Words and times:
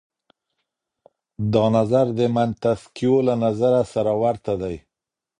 دا 1.53 1.65
نظر 1.77 2.05
د 2.17 2.19
منتسکيو 2.35 3.15
له 3.27 3.33
نظره 3.43 3.81
سره 3.93 4.11
ورته 4.23 4.53
دی. 4.61 4.75